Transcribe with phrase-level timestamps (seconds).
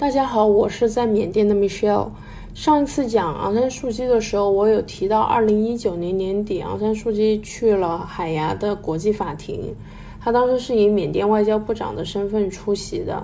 [0.00, 2.08] 大家好，我是在缅甸的 Michelle。
[2.54, 9.74] 上一次讲昂山素季的时候，我有提到，二零一九年年底，昂山素季去了海牙的国际法庭。
[10.18, 13.22] 他当时是以缅甸外交部长的身份出席的。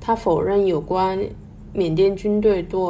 [0.00, 1.18] 他否认有关
[1.72, 2.80] 缅甸军队对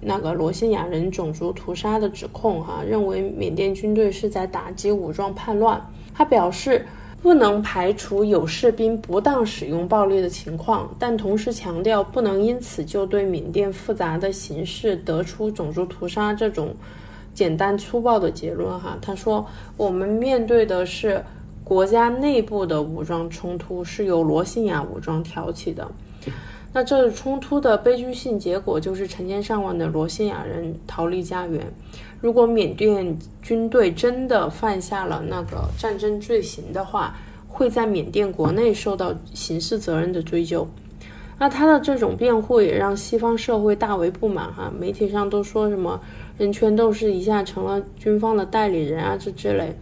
[0.00, 5.80] 那个罗兴亚人种族屠杀的指控，哈，认为缅甸军队是在打击武装叛乱。
[6.12, 6.84] 他表示。
[7.26, 16.72] 不能排除有士兵不当使用暴力的情况，但同时强调不能因此就对缅甸复杂的形势得出种族屠杀这种
[17.34, 18.78] 简单粗暴的结论。
[18.78, 19.44] 哈，他说，
[19.76, 21.20] 我们面对的是
[21.64, 25.84] 国家内部的武装冲突，是由罗兴亚武装挑起的。
[26.76, 31.66] 那这冲突的悲剧性结果就是成千上万的罗兴亚人逃离家园。
[32.20, 37.16] 如果缅甸军队真的犯下了那个战争罪行的话，
[37.48, 40.68] 会在缅甸国内受到刑事责任的追究。
[41.38, 45.98] 那他的这种辩护也让西方社会大为不满哈，媒体上都说什么
[46.36, 49.74] 人权斗士一下成了军方的代理人啊这之类。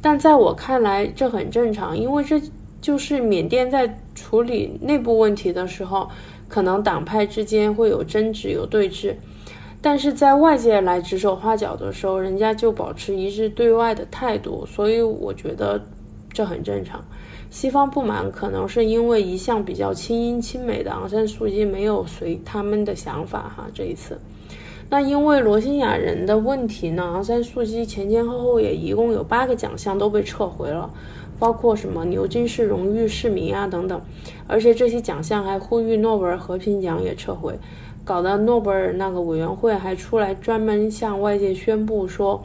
[0.00, 2.40] 但在我看来，这很正常，因为这
[2.80, 6.08] 就是缅甸在处理内部问题的时候，
[6.48, 9.14] 可能党派之间会有争执、有对峙。
[9.82, 15.80] 但是在外界来指手画脚的时候，人家就保持一致对外的态度，所以我觉得
[16.32, 17.04] 这很正常。
[17.50, 23.68] 西方不满可能是因为一向比较亲英亲美的昂山素季没有随他们的想法哈。
[23.72, 24.18] 这一次，
[24.90, 30.90] 那因为罗兴亚人的问题呢，昂山素季前前后后也一共有八个奖项都被撤回了，
[31.38, 34.00] 包括什么牛津市荣誉市民啊等等，
[34.46, 37.58] 而且这些奖项还呼吁诺贝尔和平奖也撤回。
[38.04, 42.40] 搞得诺贝尔那个委员会还出来专门向外界宣布说，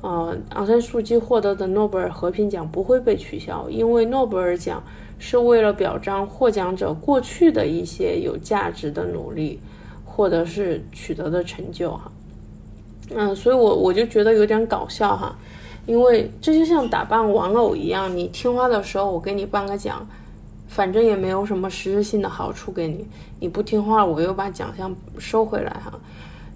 [0.00, 4.82] 呃，昂山素季获得的诺贝尔和平奖不会被取消，因为诺贝尔奖
[5.18, 9.60] 是为了表彰获奖者过去的一些有价值的努力，
[10.04, 12.10] 或者是取得的成就哈。
[13.14, 15.36] 嗯，所以我我就觉得有点搞笑哈，
[15.86, 20.06] 因为这就像打扮玩偶一样，你听话的时候我给你颁个奖。
[20.68, 23.06] 反正也没有什么实质性的好处给你，
[23.38, 25.92] 你不听话，我又把奖项收回来哈。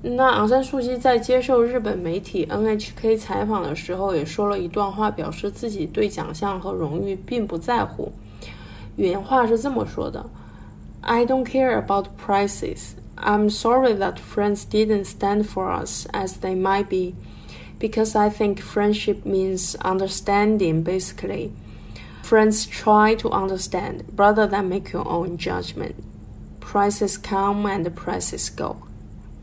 [0.02, 8.12] 那昂山素季在接受日本媒体 NHK 采访的时候，也说了一段话，表示自己对奖项和荣誉并不在乎。
[8.96, 10.26] 原话是这么说的
[11.02, 12.90] ：“I don't care about prizes.
[13.16, 17.14] I'm sorry that friends didn't stand for us as they might be,
[17.80, 21.50] because I think friendship means understanding, basically.”
[22.22, 25.94] Friends try to understand rather than make your own judgment.
[26.60, 28.76] Prices come and prices go.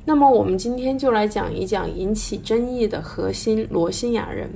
[0.05, 4.49] 那么我们今天就来讲一讲引起争议的核心罗兴亚人。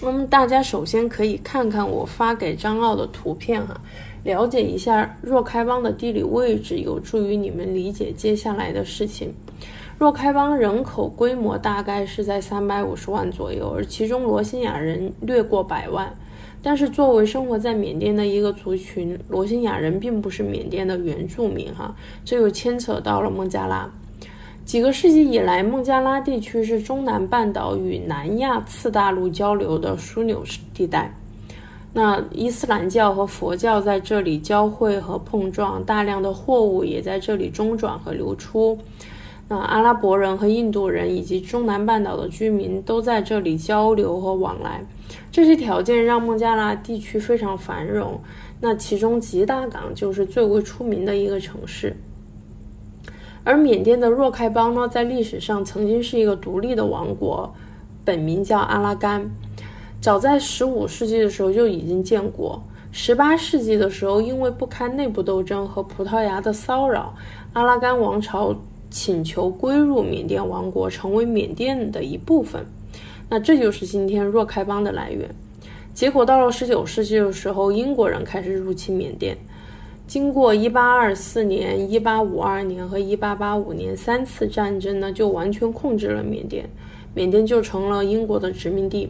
[0.00, 3.78] 那么大家首先可以看看我发给张奥的图片哈，
[4.24, 9.30] 了解一下若开邦的地理位置，有助于你们理解接下来的事情。
[10.00, 16.10] 若开邦人口规模大概是在三百五十万左右，而其中罗兴亚人略过百万。
[16.62, 21.94] 但是，作为生活在缅甸的一个族群，罗兴亚人并不是缅甸的原住民，哈，
[22.24, 23.86] 这又牵扯到了孟加拉。
[24.64, 31.14] 几个世纪以来，孟加拉地区是中南半岛与南亚次大陆交流的枢纽地带。
[31.92, 38.78] 那伊斯兰教和佛教在这里交汇和碰撞，大量的货物也在这里中转和流出。
[39.50, 44.80] 那阿拉伯人和印度人以及中南半岛的居民都在这里交流和往来。
[45.32, 48.20] 这些条件让孟加拉地区非常繁荣。
[48.60, 51.96] 那其中吉大港就是最为出名的一个城市。
[53.42, 57.52] 而缅甸的若开邦呢，在历史上曾经是一个独立的王国，
[58.04, 59.28] 本名叫阿拉干。
[60.00, 62.62] 早在15世纪的时候就已经建国。
[62.92, 67.12] 18世纪的时候，因为不堪内部斗争和葡萄牙的骚扰，
[67.52, 68.54] 阿拉干王朝
[68.90, 72.66] 请求归入缅甸王国，成为缅甸的一部分。
[73.28, 75.28] 那这就是今天若开邦的来源。
[75.94, 79.36] 结果到了十九世纪的时候，英国人开始入侵缅甸。
[80.06, 86.68] 经过一八二四年、一八五二年和一八八五年三次战争呢，就完全控制了缅甸，
[87.14, 89.08] 缅甸就成了英国的殖民地。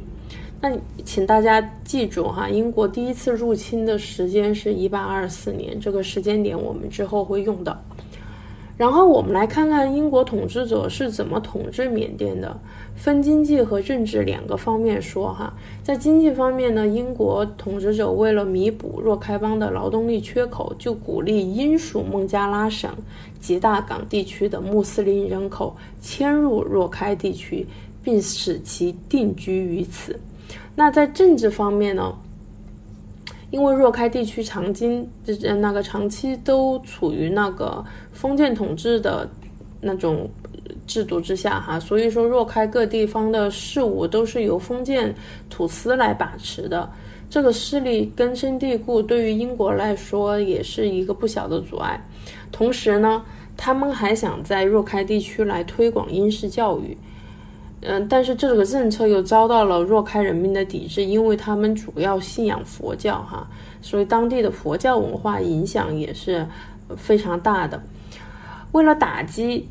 [0.61, 0.71] 那
[1.03, 7.83] 请大家记住哈，英国第一次入侵的时间是一八二四年，这个时间点我们之后会用到。
[8.81, 12.59] 然后我们来看看英国统治者是怎么统治缅甸的，
[12.97, 15.53] 分经济和政治两个方面说哈。
[15.83, 22.91] 在经济方面呢，英国统治者为了弥补若开邦的劳动力缺口，就鼓励英属孟加拉省
[23.39, 27.67] 及大港地区的穆斯林人口迁入若开地区，
[28.03, 30.19] 并使其定居于此。
[30.75, 32.15] 那在政治方面呢？
[33.51, 35.09] 因为若开地区长经
[35.43, 39.29] 呃那个长期都处于那个封建统治的
[39.81, 40.29] 那种
[40.87, 45.15] 制度之下哈，所以说若开各地方的事务都是由封建
[45.49, 46.89] 土司来把持的。
[47.29, 52.01] 这个势力根深蒂固，对于英国来说也是一个不小的阻碍。
[52.51, 53.25] 同时呢，
[53.57, 56.97] 他们还想在若开地区来推广英式教育。
[57.83, 63.49] 嗯，但是这个政策又遭到了若开人民的抵制，因为他们主要信仰佛教，哈，
[63.81, 66.47] 所以当地的佛教文化影响也是
[66.95, 67.83] 非常大的。
[68.73, 69.67] 为了打击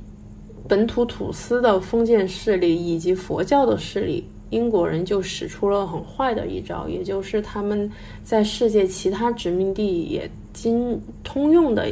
[0.67, 7.91] 本土土司的封建势力以及佛教的势力，英国人就使出了很坏的一招，也就是他们
[8.23, 11.87] 在世界其他殖民地也经通用的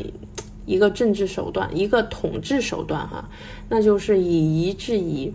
[0.65, 3.29] 一个政治手段，一个统治手段，哈，
[3.69, 5.31] 那就是以夷制夷。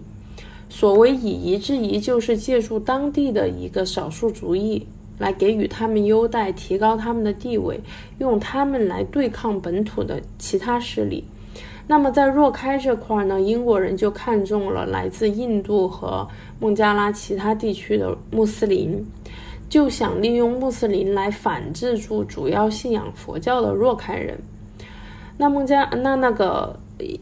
[0.74, 4.84] 所谓以夷制夷，就是借助当地的一个少数族裔
[5.18, 7.78] 来给予他们优待，提高他们的地位，
[8.20, 11.22] 用他们来对抗本土的其他势力。
[11.86, 16.26] 那么在若开这块呢，英国人就看中了来自印度和
[16.58, 19.06] 孟加拉其他地区的穆斯林，
[19.68, 24.40] 就想利用穆斯林来反制住主要信仰佛教的若开人。
[25.36, 26.74] 那孟加那那个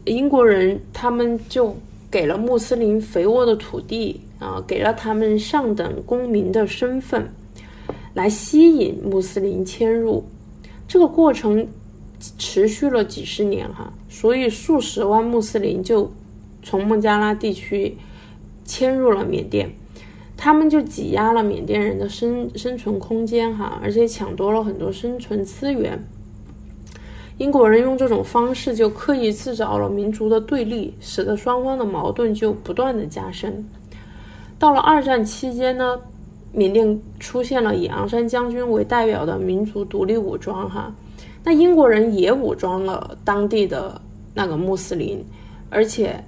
[0.05, 1.75] 英国人他们就。
[2.11, 7.31] 给了穆斯林肥沃的土地啊，给了他们上等公民的身份，
[8.13, 10.23] 来吸引穆斯林迁入。
[10.87, 11.65] 这个过程
[12.37, 16.11] 持续了几十年哈，所以数十万穆斯林就
[16.61, 17.95] 从孟加拉地区
[18.65, 19.71] 迁入了缅甸，
[20.35, 26.05] 他们就挤压了缅甸人的生生存空间哈，而且抢夺了很多生存资源。
[27.37, 33.65] 英国人用这种方式就刻意制造了民族的对立，使得双方的矛盾就不断的加深。
[34.59, 35.99] 到了二战期间呢，
[36.51, 40.93] 缅甸出现了以昂山将军为代表的民族独立武装，哈，
[41.43, 43.99] 那英国人也武装了当地的
[44.35, 45.25] 那个穆斯林，
[45.71, 46.23] 而且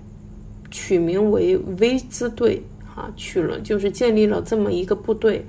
[0.72, 5.46] 取名为 V 字队，哈，取了就是建立了这么一个部队。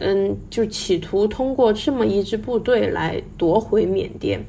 [0.00, 4.44] 嗯，就企图通过这么一支部队来夺回缅甸。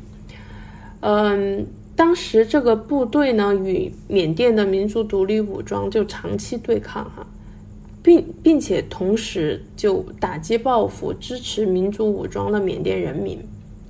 [1.01, 1.65] 嗯，
[1.95, 7.25] 当时这个部队呢，与缅甸的民族独立武装就长期对抗哈，
[8.01, 13.39] 并并且同时就打击报复支持民族武装的缅甸人民，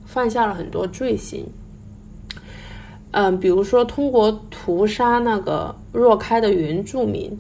[0.06, 1.45] 犯下了很多罪行。
[3.12, 7.38] 嗯，比如说通过屠杀那个若开的原住民。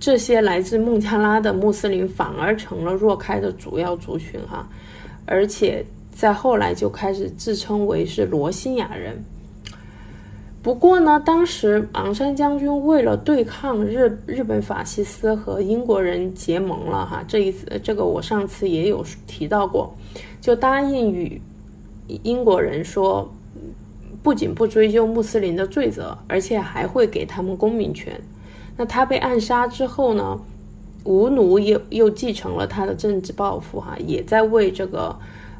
[0.00, 4.68] 这些来自孟加拉的穆斯林反而成了若开的主要族群哈，
[5.26, 9.24] 而且在后来就开始自称为是罗兴亚人。
[10.62, 19.94] 不过呢，当时昂山将军为了对抗日日本法西斯和英国人结盟了哈，这一次这个我上次也有提到过，
[20.40, 21.40] 就答应与
[22.22, 23.32] 英国人说，
[24.22, 28.20] 不仅不追究穆斯林的罪责，而且还会给他们公民权。
[28.78, 30.40] 那他被暗杀之后呢？
[31.04, 35.16] 吴奴又又继承了他的政治抱负，哈，也在为这个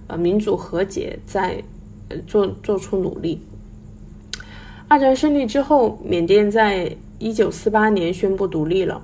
[0.07, 1.63] 呃民主和解在
[2.27, 3.41] 做做出努力。
[4.89, 9.01] 二战胜利之后，缅甸在一九四八年宣布独立了。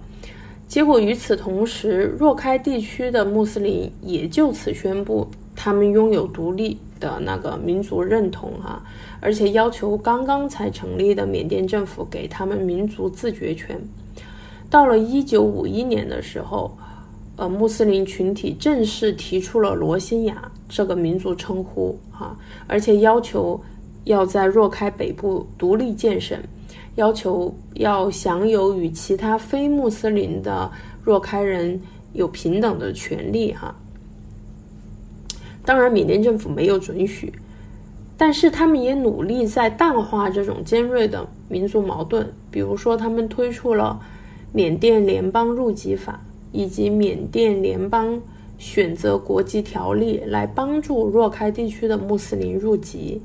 [0.68, 5.26] 结果与此同时，若开地区的穆斯林也就此宣布
[5.56, 8.82] 他们拥有独立的那个民族认同，哈。
[9.20, 13.80] 而且要求刚刚才成立的缅甸政府给他们民族自决权。
[14.74, 16.76] 到了一九五一年的时候，
[17.36, 23.60] 呃，穆斯林群体正式提出了罗兴亚这个民族称呼，哈，而且要求
[24.02, 26.36] 要在若开北部独立建省，
[26.96, 30.68] 要求要享有与其他非穆斯林的
[31.04, 31.80] 若开人
[32.12, 33.72] 有平等的权利，哈。
[35.64, 37.32] 当然，缅甸政府没有准许，
[38.16, 44.00] 但是他们也努力在淡化这种尖锐的民族矛盾，比如说，他们推出了。
[44.56, 46.20] 缅甸联邦入籍法
[46.52, 48.20] 以及缅甸联邦
[48.56, 53.20] 选择国籍条例来帮助若开地区的穆斯林入籍，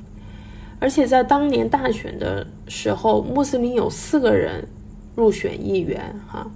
[0.79, 4.67] 而且在当年大选的时候，穆斯林有四个人
[5.15, 6.49] 入选议员，哈。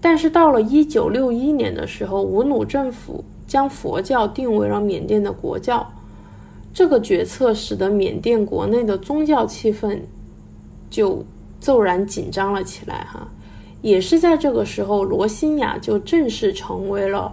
[0.00, 5.88] 但是到了一九六一年的时候，吴努政府将佛教定为了缅甸的国教，
[6.74, 10.00] 这个决策使得缅甸国内的宗教气氛
[10.90, 11.24] 就
[11.60, 13.28] 骤然紧张了起来，哈。
[13.84, 17.30] 也是在这个时候，罗兴亚就正式成为了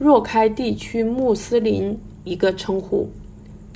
[0.00, 3.08] 若开地区穆斯林一个称呼。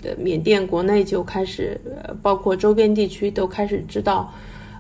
[0.03, 1.81] 的缅甸国内就开始，
[2.21, 4.33] 包括周边地区都开始知道，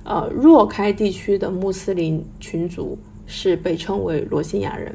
[0.02, 4.92] 呃，若开地区的穆斯林群族是被称为罗兴亚人。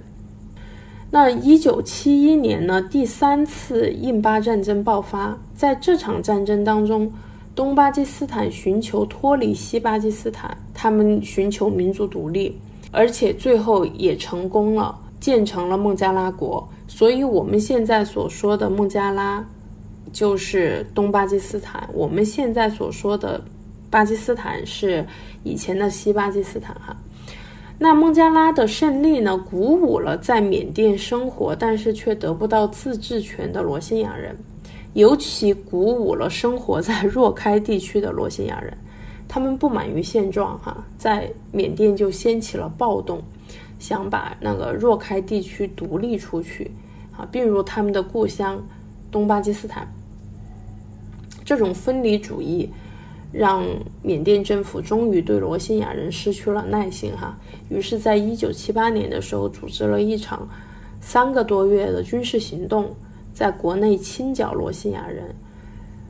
[1.10, 7.10] 那一九七一年呢，第三次印巴战争爆发，在这场战争当中，
[7.56, 12.54] 东巴基斯坦寻求脱离西巴基斯坦，他们寻求民族独立，
[12.92, 16.68] 而且最后也成功了，建成了孟加拉国。
[16.86, 19.44] 所以，我们现在所说的孟加拉，
[20.12, 21.90] 就是东巴基斯坦。
[21.94, 23.42] 我们现在所说的
[23.90, 25.06] 巴基斯坦是
[25.44, 26.96] 以前的西巴基斯坦，哈。
[27.80, 34.38] 那孟加拉的胜利呢，鼓舞了在缅甸生活但是却得不到自治权的罗兴亚人，
[34.96, 38.75] 尤其鼓舞了生活在若开地区的罗兴亚人。
[39.30, 43.22] 他们不满于现状，哈，在缅甸就掀起了暴动，
[43.78, 46.72] 想把那个若开地区独立出去，
[47.16, 48.62] 啊，并入他们的故乡
[49.12, 49.88] 东巴基斯坦。
[51.44, 52.68] 这种分离主义。
[53.32, 53.66] 让
[54.02, 57.38] 缅甸政府终于对罗兴亚人失去了耐心，哈，
[57.68, 60.48] 于是，在一九七八年的时候，组织了一场
[61.02, 62.96] 三个多月的军事行动，
[63.36, 65.36] 在国内清剿罗兴亚人。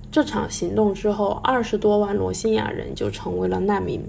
[0.10, 4.02] 这场行动之后，二十多万罗兴亚人就成为了难民。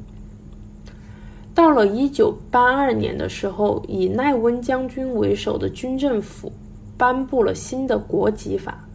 [1.52, 6.52] 到了一九八二年的时候，以奈温将军为首的军政府
[6.96, 8.86] 颁布了新的国籍法，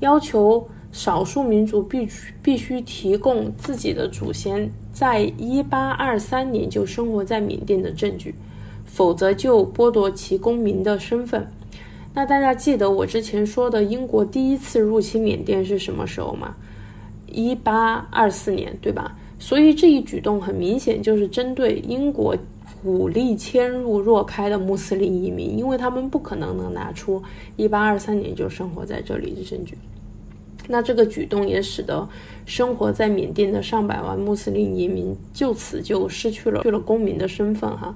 [0.00, 0.66] 要求。
[0.92, 8.34] 少数民族必须必须提供自己的祖先在一八二三年就生活在缅甸的证据，
[8.86, 11.46] 否则就剥夺其公民的身份。
[12.16, 16.56] 那大家记得我之前说的英国第一次入侵缅甸是什么时候吗？
[17.26, 19.14] 一八二四年，对吧？
[19.38, 22.34] 所以这一举动很明显就是针对英国
[22.82, 27.22] 武力迁入若开的穆斯林移民，因为他们不可能能拿出
[27.56, 29.76] 一八二三年就生活在这里的证据。
[30.68, 32.08] 那这个举动也使得
[32.46, 37.94] 生活在缅甸的上百万穆斯林移民就此就失去了去了公民的身份，哈，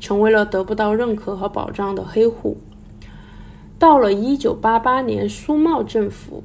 [0.00, 2.56] 成为了得不到认可和保障的黑户。
[3.78, 6.42] 到了一九八八年，苏茂政府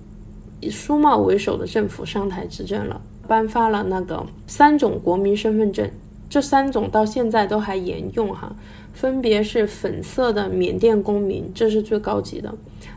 [0.59, 5.89] 以苏茂为首的政府上台执政了，颁发了那个三种国民身份证，
[6.29, 8.55] 这三种到现在都还沿用，哈。
[8.93, 12.51] 分别是粉色的缅甸公民，这是最高级的；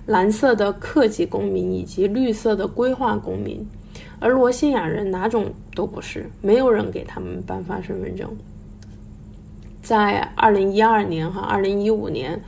[0.05, 3.67] 蓝色的客籍公民以及绿色的规划公民。
[4.21, 8.29] 而罗兴亚人哪种都不是，没有人给他们颁发身份证。
[9.83, 12.39] 在二零一二年和二零一五年，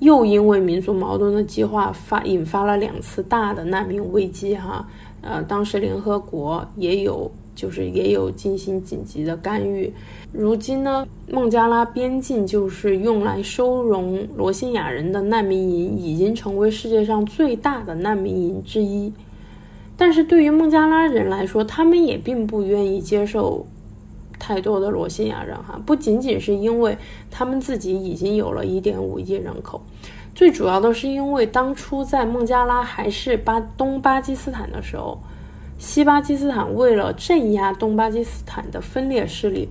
[0.00, 4.86] 又因为民族矛盾的激化发引发了两次大的难民危机，哈，
[5.20, 7.30] 呃，当时联合国也有。
[7.58, 9.92] 就是也有进行紧急的干预。
[10.30, 19.12] 如今呢，孟加拉边境就是用来收容罗兴亚人的难民营，已经成为世界上最大的难民营之一。
[19.96, 23.66] 但是对于孟加拉人来说，他们也并不愿意接受
[24.38, 25.80] 太多的罗兴亚人哈。
[25.84, 26.96] 不仅仅是因为
[27.30, 29.80] 他们自己已经有了一点五亿人口，
[30.34, 35.18] 最主要的是因为当初在孟加拉还是巴东巴基斯坦的时候。
[35.80, 39.68] 西巴基斯坦为了镇压东巴基斯坦的分裂势力，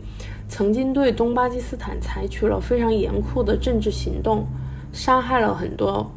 [0.47, 4.45] 曾经对东巴基斯坦采取了非常严酷的政治行动，
[4.93, 6.09] 杀害了很多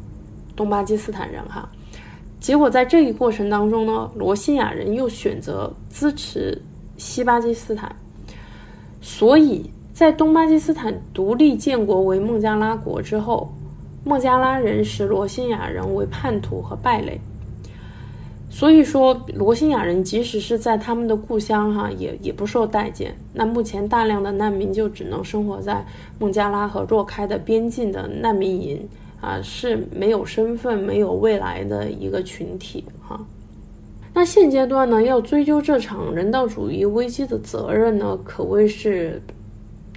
[0.55, 1.69] 东巴基斯坦人哈。
[2.39, 6.57] 结果在这一过程当中呢，罗兴亚人又选择支持
[6.95, 7.93] 西巴基斯坦，
[9.01, 13.51] 所以在东巴基斯坦独立建国为孟加拉国之后，
[14.03, 17.19] 孟加拉人视罗兴亚人为叛徒和败类。
[18.49, 23.15] 所以说，罗兴亚人即使是在他们的故乡，哈，也也不受待见。
[23.33, 25.85] 那目前大量的难民就只能生活在
[26.19, 28.87] 孟加拉和若开的边境的难民营，
[29.21, 33.19] 啊，是没有身份、没有未来的一个群体，哈。
[34.21, 39.19] 那现阶段呢，要追究这场人道主义危机的责任呢，可谓是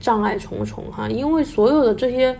[0.00, 2.35] 障碍重重，哈，因为所有的这些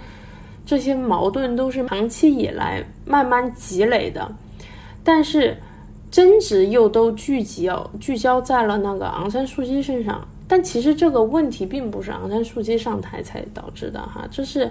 [0.65, 4.27] 这些矛盾都是长期以来慢慢积累的，
[5.05, 5.55] 但是。
[6.11, 14.71] 争执又都聚集哦，聚焦在了那个昂山素季身上，但其实这个问题并不是昂山素季上台才导致的哈，这是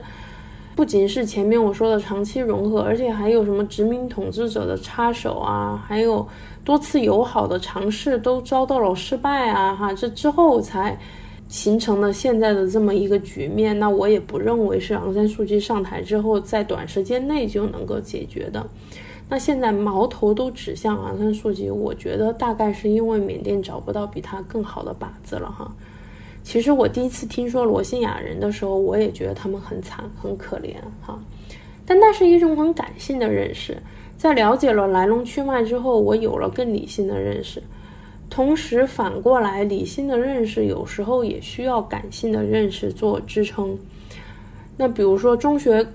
[0.75, 6.27] 不仅是前面我说的长期融合，而且还有什么殖民统治者的插手啊，还有
[6.65, 10.97] 多次友好的尝试都遭到了失败啊哈，这之后才
[11.47, 13.77] 形成了现在的这么一个局面。
[13.77, 18.65] 那我也不认为是昂山素季上台之后在短时间内就能够解决的。
[19.29, 25.71] 那现在矛头都指向昂山素季，我觉得大概是因为缅甸找不到比他更好的靶子了哈。
[26.43, 31.17] 其实我第一次听说罗兴亚人的时候，我也觉得他们很惨很可怜哈。
[31.85, 33.77] 但那是一种很感性的认识，
[34.17, 37.63] 在了解了来龙去脉之后，我有了更理性的认识。
[38.29, 43.77] 同时反过来，理性的认识有时候也需要感性的认识做支撑。
[44.77, 45.85] 那比如说中学。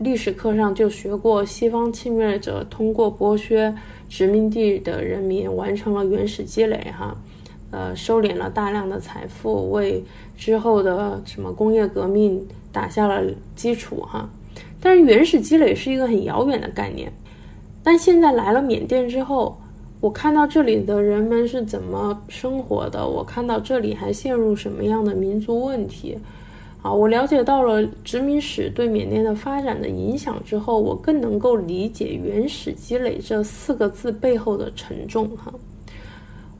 [0.00, 3.72] 历史课上就学过，西方侵略者通过剥削
[4.08, 7.16] 殖民地的人民，完成了原始积累，哈，
[7.74, 10.00] 呃，收敛了大量的财富，为
[10.36, 13.20] 之后的什么工业革命打下了
[13.56, 14.30] 基础，哈。
[14.80, 17.12] 但是原始积累是一个很遥远的概念，
[17.82, 19.58] 但现在来了缅甸之后，
[20.00, 26.16] 我看到这里的人们是怎么生活的，我看到这里还陷入什么样的民族问题。
[26.80, 35.28] 啊，我了解到了殖民史对缅甸的发展的影响之后，我更能够理解“原始积累”这四个字背后的沉重。
[35.30, 35.52] 哈，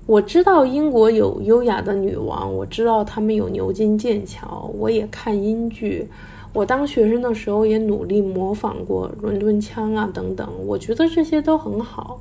[0.06, 6.08] 我知道英国有优雅的女王，我知道他们有牛津、剑桥，我也看英剧。
[6.52, 12.20] 我当学生的时候也努力模仿过伦敦腔啊等等，我觉得这些都很好。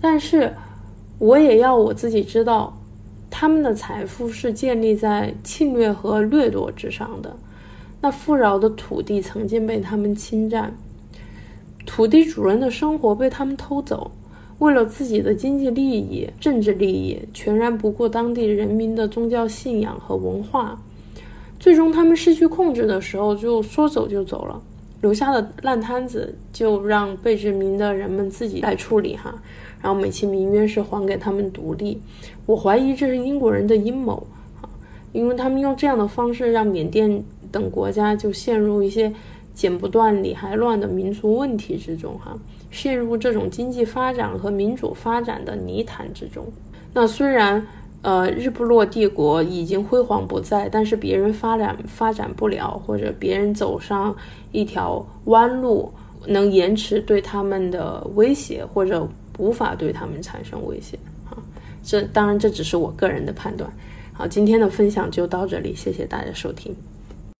[0.00, 0.52] 但是，
[1.18, 2.76] 我也要我自己知道。
[3.32, 7.36] 他们的财富是建立在侵略和掠夺之上的，
[8.00, 10.76] 那富饶的土地曾经被他们侵占，
[11.86, 14.10] 土地主人的生活被他们偷走，
[14.60, 20.80] 为了自己的经济利益、政治利益，全然不顾当地人民的宗教信仰和文化，
[21.58, 24.62] 最终他们失去控制的时候，就说走就走了。
[25.00, 29.34] 留下的烂摊子就让被殖民的人们自己来处理哈，
[29.80, 31.98] 然后美其名曰是还给他们独立。
[32.44, 34.22] 我怀疑这是英国人的阴谋
[34.60, 34.68] 啊，
[35.12, 39.10] 因为他们用这样的方式让缅甸等国家就陷入一些
[39.60, 42.34] 剪不断理还乱的民族问题之中哈，
[42.70, 46.46] 陷入这种经济发展和民主发展的泥潭之中。
[46.94, 47.62] 那虽然。
[48.02, 54.16] 呃，日不落帝国已经辉煌不再，但是别人发展发展不了，或者别人走上
[54.52, 55.92] 一条弯路，
[56.26, 60.98] 能延迟对他们的威胁，或者无法对他们产生威胁
[61.28, 61.36] 啊。
[61.82, 63.70] 这当然这只是我个人的判断。
[64.14, 66.74] 好，今天的分享就到这里，谢谢大家收听。